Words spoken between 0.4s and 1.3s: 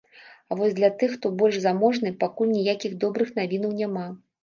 А вось для тых,